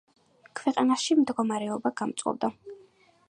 [0.59, 2.53] ქვეყანაში მდგომარეობა გამწვავდა.